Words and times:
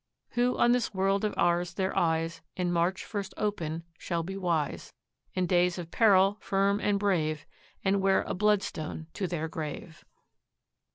"Who 0.31 0.57
on 0.57 0.71
this 0.71 0.95
world 0.95 1.23
of 1.23 1.35
ours 1.37 1.75
their 1.75 1.95
eyes 1.95 2.41
In 2.55 2.71
March 2.71 3.05
first 3.05 3.35
open 3.37 3.83
shall 3.99 4.23
be 4.23 4.35
wise, 4.35 4.93
In 5.35 5.45
days 5.45 5.77
of 5.77 5.91
peril 5.91 6.37
firm 6.39 6.79
and 6.79 6.97
brave 6.97 7.45
And 7.85 8.01
wear 8.01 8.23
a 8.23 8.33
bloodstone 8.33 9.05
to 9.13 9.27
their 9.27 9.47
grave." 9.47 10.03